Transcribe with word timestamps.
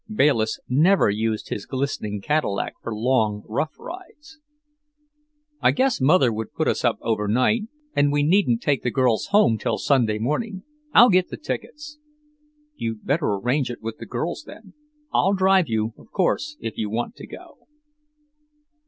Bayliss 0.11 0.59
never 0.67 1.11
used 1.11 1.49
his 1.49 1.67
glistening 1.67 2.21
Cadillac 2.21 2.73
for 2.81 2.91
long, 2.91 3.43
rough 3.47 3.75
drives. 3.75 4.39
"I 5.61 5.69
guess 5.69 6.01
Mother 6.01 6.33
would 6.33 6.55
put 6.55 6.67
us 6.67 6.83
up 6.83 6.97
overnight, 7.01 7.65
and 7.95 8.11
we 8.11 8.23
needn't 8.23 8.63
take 8.63 8.81
the 8.81 8.89
girls 8.89 9.27
home 9.27 9.59
till 9.59 9.77
Sunday 9.77 10.17
morning. 10.17 10.63
I'll 10.91 11.09
get 11.09 11.29
the 11.29 11.37
tickets." 11.37 11.99
"You'd 12.75 13.05
better 13.05 13.27
arrange 13.27 13.69
it 13.69 13.83
with 13.83 13.99
the 13.99 14.07
girls, 14.07 14.43
then. 14.47 14.73
I'll 15.13 15.33
drive 15.35 15.67
you, 15.69 15.93
of 15.95 16.09
course, 16.09 16.57
if 16.59 16.79
you 16.79 16.89
want 16.89 17.13
to 17.17 17.27
go." 17.27 17.67